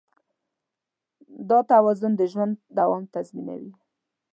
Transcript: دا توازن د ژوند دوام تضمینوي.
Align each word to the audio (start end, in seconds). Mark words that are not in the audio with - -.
دا 1.49 1.59
توازن 1.71 2.11
د 2.17 2.21
ژوند 2.31 2.53
دوام 2.77 3.03
تضمینوي. 3.13 3.73